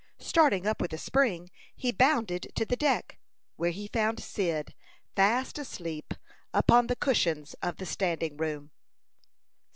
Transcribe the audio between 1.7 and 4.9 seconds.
he bounded to the deck, where he found Cyd